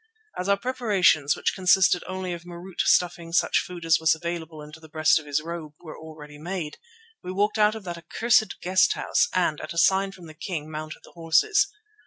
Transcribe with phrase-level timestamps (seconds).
[0.35, 4.79] As our preparations, which consisted only of Marût stuffing such food as was available into
[4.79, 6.79] the breast of his robe, were already made,
[7.21, 10.71] we walked out of that accursed guest house and, at a sign from the king,
[10.71, 11.67] mounted the horses.